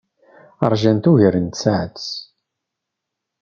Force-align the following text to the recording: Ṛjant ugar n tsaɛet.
Ṛjant 0.71 1.09
ugar 1.11 1.35
n 1.39 1.47
tsaɛet. 1.47 2.07